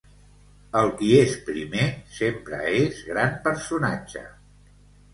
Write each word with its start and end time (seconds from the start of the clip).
El 0.79 0.89
qui 1.01 1.09
és 1.17 1.35
primer 1.51 1.85
sempre 2.17 2.65
és 2.81 3.05
gran 3.13 3.39
personatge. 3.47 4.29